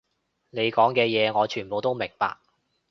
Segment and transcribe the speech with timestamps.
[0.49, 2.35] 你講嘅嘢，我全部都明白